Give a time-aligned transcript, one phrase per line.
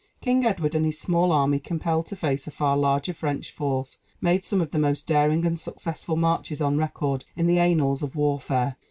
[0.19, 4.43] King Edward and his small army compelled to face a far larger French force, made
[4.43, 8.77] some of the most daring and successful marches on record in the annals of warfare.